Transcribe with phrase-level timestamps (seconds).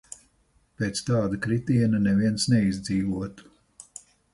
[0.79, 3.51] Pēc tāda kritiena neviens neizdzīvotu.